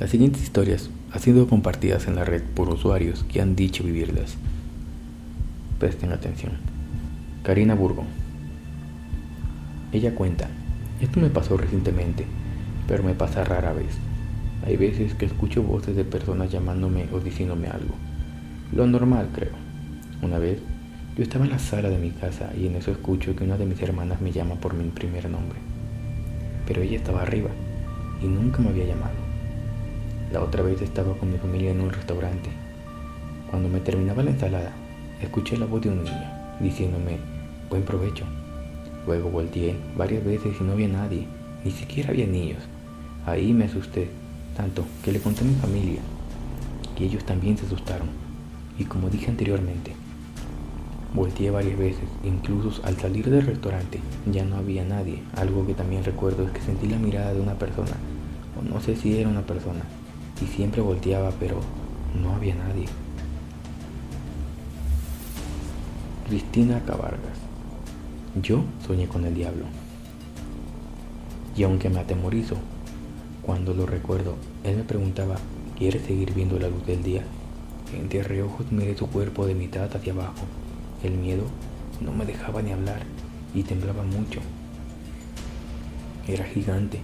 [0.00, 4.38] Las siguientes historias han sido compartidas en la red por usuarios que han dicho vivirlas.
[5.78, 6.52] Presten atención.
[7.42, 8.04] Karina Burgo.
[9.92, 10.48] Ella cuenta,
[11.02, 12.24] esto me pasó recientemente,
[12.88, 13.98] pero me pasa rara vez.
[14.64, 17.94] Hay veces que escucho voces de personas llamándome o diciéndome algo.
[18.72, 19.52] Lo normal, creo.
[20.22, 20.60] Una vez,
[21.14, 23.66] yo estaba en la sala de mi casa y en eso escucho que una de
[23.66, 25.58] mis hermanas me llama por mi primer nombre.
[26.66, 27.50] Pero ella estaba arriba
[28.22, 29.29] y nunca me había llamado.
[30.32, 32.50] La otra vez estaba con mi familia en un restaurante.
[33.50, 34.72] Cuando me terminaba la ensalada,
[35.20, 36.30] escuché la voz de un niño
[36.60, 37.18] diciéndome,
[37.68, 38.24] buen provecho.
[39.06, 41.26] Luego volteé varias veces y no había nadie,
[41.64, 42.62] ni siquiera había niños.
[43.26, 44.08] Ahí me asusté,
[44.56, 46.00] tanto que le conté a mi familia,
[46.96, 48.08] y ellos también se asustaron.
[48.78, 49.96] Y como dije anteriormente,
[51.12, 53.98] volteé varias veces, incluso al salir del restaurante
[54.30, 55.22] ya no había nadie.
[55.34, 57.96] Algo que también recuerdo es que sentí la mirada de una persona,
[58.56, 59.80] o no sé si era una persona,
[60.40, 61.60] y siempre volteaba, pero
[62.20, 62.86] no había nadie.
[66.28, 67.38] Cristina Cabargas.
[68.40, 69.64] Yo soñé con el diablo.
[71.56, 72.56] Y aunque me atemorizo,
[73.42, 75.36] cuando lo recuerdo, él me preguntaba,
[75.76, 77.24] ¿quieres seguir viendo la luz del día?
[77.92, 80.44] Entre reojos miré su cuerpo de mitad hacia abajo.
[81.02, 81.42] El miedo
[82.00, 83.02] no me dejaba ni hablar
[83.54, 84.40] y temblaba mucho.
[86.28, 87.00] Era gigante,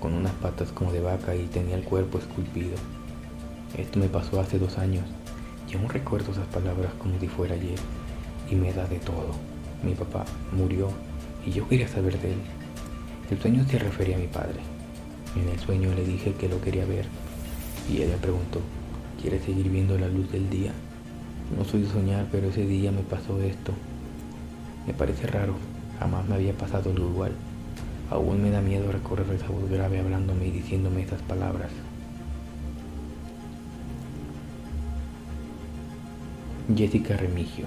[0.00, 2.76] con unas patas como de vaca y tenía el cuerpo esculpido.
[3.76, 5.04] Esto me pasó hace dos años
[5.70, 7.78] y aún recuerdo esas palabras como si fuera ayer
[8.50, 9.30] y me da de todo.
[9.84, 10.88] Mi papá murió
[11.46, 12.38] y yo quería saber de él.
[13.30, 14.58] El sueño se refería a mi padre.
[15.36, 17.06] En el sueño le dije que lo quería ver
[17.88, 18.60] y él me preguntó,
[19.20, 20.72] ¿quieres seguir viendo la luz del día?
[21.56, 23.72] No soy de soñar, pero ese día me pasó esto.
[24.86, 25.54] Me parece raro,
[25.98, 27.32] jamás me había pasado algo igual.
[28.10, 31.70] Aún me da miedo recorrer esa voz grave hablándome y diciéndome esas palabras.
[36.76, 37.66] Jessica Remigio.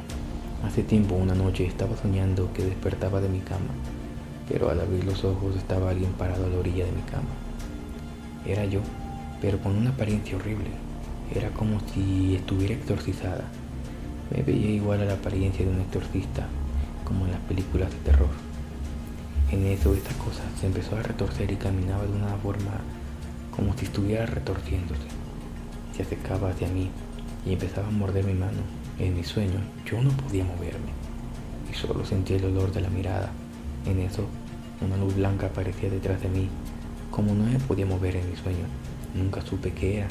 [0.65, 3.71] Hace tiempo, una noche, estaba soñando que despertaba de mi cama,
[4.49, 7.29] pero al abrir los ojos estaba alguien parado a la orilla de mi cama.
[8.45, 8.81] Era yo,
[9.41, 10.71] pero con una apariencia horrible.
[11.33, 13.45] Era como si estuviera exorcizada.
[14.29, 16.47] Me veía igual a la apariencia de un exorcista,
[17.05, 18.52] como en las películas de terror.
[19.53, 22.81] En eso esta cosa se empezó a retorcer y caminaba de una forma
[23.55, 25.03] como si estuviera retorciéndose.
[25.95, 26.89] Se acercaba hacia mí
[27.45, 28.63] y empezaba a morder mi mano
[28.97, 30.89] en mi sueño yo no podía moverme
[31.71, 33.29] y solo sentía el olor de la mirada.
[33.85, 34.25] En eso,
[34.81, 36.49] una luz blanca aparecía detrás de mí.
[37.11, 38.65] Como no me podía mover en mi sueño,
[39.13, 40.07] nunca supe qué era,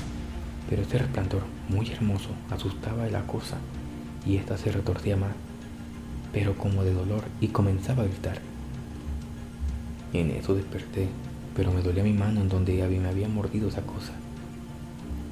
[0.70, 3.56] pero ese resplandor muy hermoso asustaba a la cosa
[4.24, 5.32] y ésta se retorcía más,
[6.32, 8.51] pero como de dolor y comenzaba a gritar.
[10.12, 11.08] En eso desperté,
[11.56, 14.12] pero me dolía mi mano en donde me había mordido esa cosa.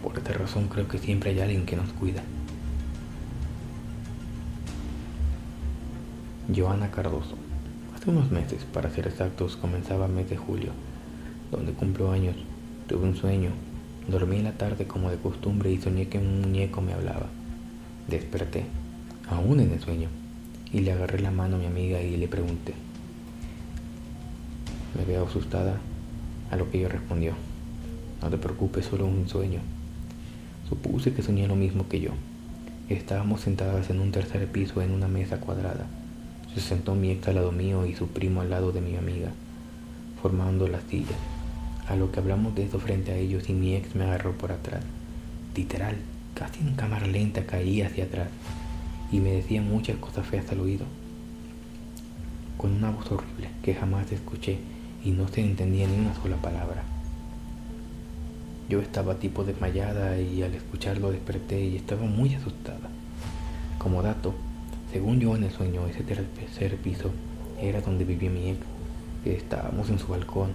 [0.02, 2.22] Por esta razón creo que siempre hay alguien que nos cuida.
[6.54, 7.36] Joana Cardoso.
[7.94, 10.72] Hace unos meses, para ser exactos, comenzaba el mes de julio,
[11.50, 12.36] donde cumplo años.
[12.88, 13.50] Tuve un sueño.
[14.08, 17.26] Dormí en la tarde como de costumbre y soñé que un muñeco me hablaba.
[18.08, 18.64] Desperté,
[19.28, 20.08] aún en el sueño,
[20.72, 22.74] y le agarré la mano a mi amiga y le pregunté.
[24.96, 25.78] Me veo asustada,
[26.50, 27.34] a lo que ella respondió.
[28.22, 29.60] No te preocupes, solo un sueño.
[30.68, 32.10] Supuse que soñé lo mismo que yo.
[32.88, 35.86] Estábamos sentadas en un tercer piso en una mesa cuadrada.
[36.54, 39.30] Se sentó mi ex al lado mío y su primo al lado de mi amiga,
[40.20, 41.16] formando la silla.
[41.88, 44.50] A lo que hablamos de eso frente a ellos y mi ex me agarró por
[44.52, 44.82] atrás.
[45.56, 45.96] Literal,
[46.34, 48.28] casi en cámara lenta caí hacia atrás
[49.12, 50.86] y me decía muchas cosas feas al oído.
[52.56, 54.58] Con una voz horrible que jamás escuché
[55.04, 56.82] y no se entendía ni una sola palabra.
[58.68, 62.88] Yo estaba tipo desmayada y al escucharlo desperté y estaba muy asustada.
[63.78, 64.34] Como dato,
[64.92, 67.10] según yo en el sueño, ese tercer piso
[67.60, 68.58] era donde vivía mi ex.
[69.24, 70.50] Estábamos en su balcón,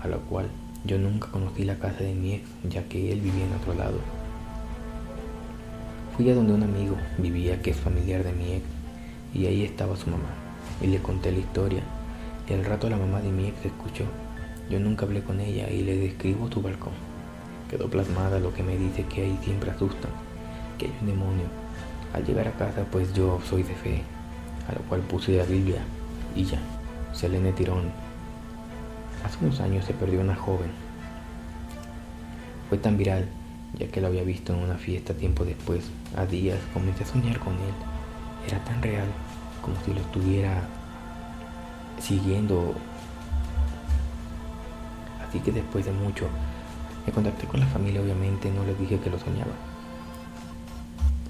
[0.00, 0.46] a lo cual
[0.84, 3.98] yo nunca conocí la casa de mi ex, ya que él vivía en otro lado.
[6.16, 8.64] Fui a donde un amigo vivía que es familiar de mi ex,
[9.34, 10.30] y ahí estaba su mamá,
[10.80, 11.82] y le conté la historia,
[12.48, 14.04] y al rato la mamá de mi ex escuchó.
[14.70, 16.92] Yo nunca hablé con ella y le describo su balcón.
[17.70, 20.10] Quedó plasmada lo que me dice que ahí siempre asustan,
[20.78, 21.44] que hay un demonio
[22.14, 24.02] al llegar a casa, pues yo soy de fe,
[24.68, 25.82] a lo cual puse la Biblia
[26.34, 26.58] y ya,
[27.12, 27.90] Selene Tirón.
[29.24, 30.70] Hace unos años se perdió una joven.
[32.68, 33.28] Fue tan viral,
[33.78, 35.90] ya que lo había visto en una fiesta tiempo después.
[36.16, 37.74] A días comencé a soñar con él.
[38.46, 39.08] Era tan real
[39.60, 40.62] como si lo estuviera
[42.00, 42.74] siguiendo.
[45.26, 46.26] Así que después de mucho
[47.06, 49.52] Me contacté con la familia, obviamente no les dije que lo soñaba,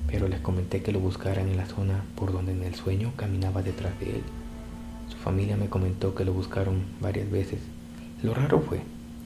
[0.09, 3.63] pero les comenté que lo buscaran en la zona por donde en el sueño caminaba
[3.63, 4.23] detrás de él.
[5.09, 7.61] Su familia me comentó que lo buscaron varias veces.
[8.23, 8.81] Lo raro fue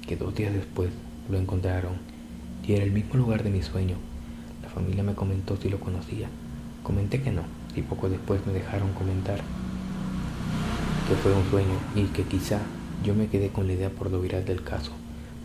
[0.07, 0.91] que dos días después
[1.31, 1.95] lo encontraron
[2.67, 3.97] y era el mismo lugar de mi sueño.
[4.63, 6.29] La familia me comentó si lo conocía.
[6.83, 9.41] Comenté que no y poco después me dejaron comentar
[11.09, 12.61] que fue un sueño y que quizá
[13.05, 14.93] yo me quedé con la idea por lo viral del caso.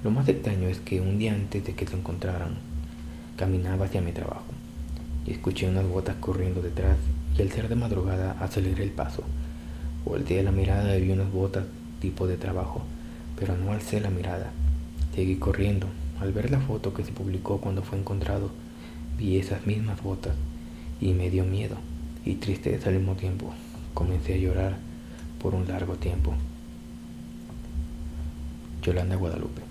[0.04, 2.56] Lo más extraño es que un día antes de que se encontraran,
[3.36, 4.46] caminaba hacia mi trabajo
[5.26, 6.98] y escuché unas botas corriendo detrás
[7.38, 9.24] y al ser de madrugada aceleré el paso.
[10.06, 11.66] Volteé la mirada y vi unas botas
[12.00, 12.84] tipo de trabajo,
[13.40, 14.52] pero no alcé la mirada.
[15.16, 15.88] Seguí corriendo.
[16.20, 18.50] Al ver la foto que se publicó cuando fue encontrado,
[19.18, 20.34] vi esas mismas botas
[21.00, 21.76] y me dio miedo
[22.26, 23.54] y tristeza al mismo tiempo.
[23.94, 24.87] Comencé a llorar
[25.42, 26.34] por un largo tiempo.
[28.82, 29.62] Yolanda Guadalupe.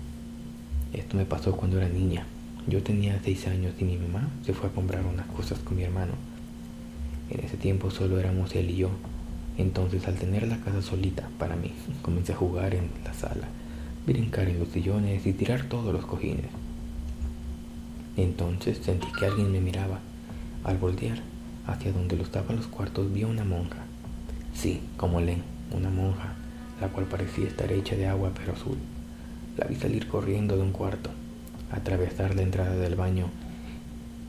[0.93, 2.25] Esto me pasó cuando era niña.
[2.67, 5.83] Yo tenía seis años y mi mamá se fue a comprar unas cosas con mi
[5.83, 6.13] hermano.
[7.29, 8.89] En ese tiempo solo éramos él y yo.
[9.57, 13.47] Entonces al tener la casa solita para mí, comencé a jugar en la sala,
[14.05, 16.45] brincar en los sillones y tirar todos los cojines.
[18.17, 19.99] Entonces sentí que alguien me miraba.
[20.63, 21.21] Al voltear
[21.65, 23.79] hacia donde lo estaban los cuartos vi a una monja.
[24.53, 26.33] Sí, como Len, una monja,
[26.81, 28.77] la cual parecía estar hecha de agua pero azul.
[29.57, 31.09] La vi salir corriendo de un cuarto,
[31.71, 33.27] atravesar la entrada del baño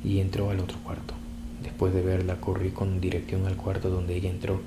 [0.05, 1.15] y entró al otro cuarto.
[1.63, 4.61] Después de verla, corrí con dirección al cuarto donde ella entró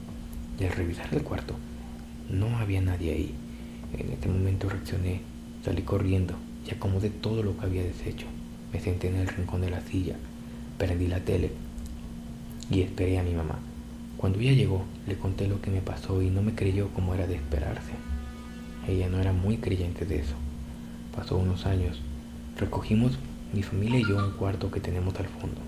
[0.60, 1.56] y al revisar el cuarto,
[2.30, 3.36] no había nadie ahí.
[3.98, 5.22] En este momento reaccioné,
[5.66, 6.36] salí corriendo
[6.68, 8.28] y acomodé todo lo que había deshecho.
[8.72, 10.16] Me senté en el rincón de la silla,
[10.78, 11.52] prendí la tele
[12.70, 13.60] y esperé a mi mamá.
[14.22, 17.26] Cuando ella llegó, le conté lo que me pasó y no me creyó como era
[17.26, 17.94] de esperarse.
[18.88, 20.36] Ella no era muy creyente de eso.
[21.16, 22.00] Pasó unos años.
[22.56, 23.18] Recogimos
[23.52, 25.60] mi familia y yo un cuarto que tenemos al fondo.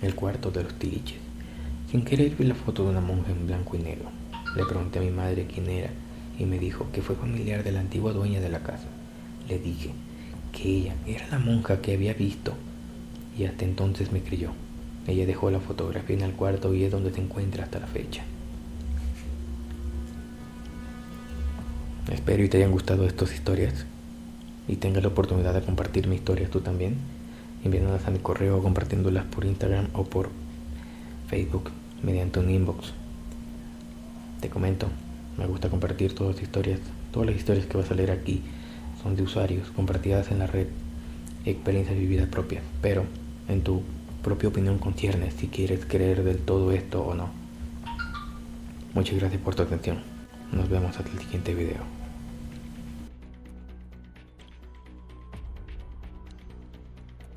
[0.00, 1.18] El cuarto de los tiliches.
[1.90, 4.08] Sin querer vi la foto de una monja en blanco y negro.
[4.56, 5.90] Le pregunté a mi madre quién era
[6.38, 8.88] y me dijo que fue familiar de la antigua dueña de la casa.
[9.50, 9.90] Le dije
[10.50, 12.54] que ella era la monja que había visto
[13.38, 14.52] y hasta entonces me creyó.
[15.06, 18.22] Ella dejó la fotografía en el cuarto y es donde se encuentra hasta la fecha.
[22.12, 23.86] Espero y te hayan gustado estas historias
[24.68, 26.96] y tengas la oportunidad de compartir mi historia tú también,
[27.64, 30.30] enviándolas a mi correo o compartiéndolas por Instagram o por
[31.28, 31.70] Facebook
[32.02, 32.92] mediante un inbox.
[34.40, 34.88] Te comento,
[35.36, 36.80] me gusta compartir todas las historias,
[37.12, 38.42] todas las historias que vas a leer aquí
[39.02, 40.66] son de usuarios compartidas en la red,
[41.44, 43.04] experiencias vividas propias, pero
[43.48, 43.82] en tu
[44.26, 47.30] propia opinión concierne si quieres creer del todo esto o no.
[48.92, 50.02] Muchas gracias por tu atención.
[50.50, 52.05] Nos vemos hasta el siguiente video.